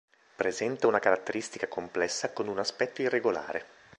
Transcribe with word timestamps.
Presenta 0.35 0.87
una 0.87 0.97
caratteristica 0.97 1.67
complessa 1.67 2.33
con 2.33 2.47
un 2.47 2.57
aspetto 2.57 3.03
irregolare. 3.03 3.65